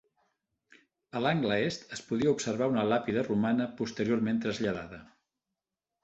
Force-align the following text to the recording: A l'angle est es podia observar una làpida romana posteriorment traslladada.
A 1.17 1.19
l'angle 1.25 1.57
est 1.65 1.83
es 1.97 2.01
podia 2.07 2.31
observar 2.35 2.69
una 2.73 2.85
làpida 2.91 3.25
romana 3.27 3.67
posteriorment 3.81 4.41
traslladada. 4.47 5.01